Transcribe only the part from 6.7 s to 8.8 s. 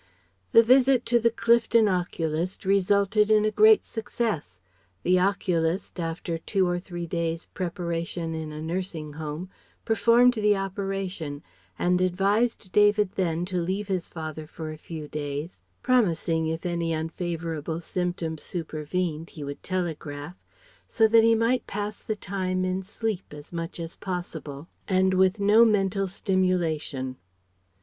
three days' preparation in a